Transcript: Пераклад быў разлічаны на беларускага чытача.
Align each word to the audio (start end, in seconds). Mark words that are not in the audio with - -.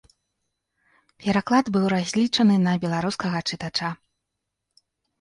Пераклад 1.25 1.65
быў 1.77 1.85
разлічаны 1.95 2.59
на 2.67 2.75
беларускага 2.89 3.39
чытача. 3.49 3.89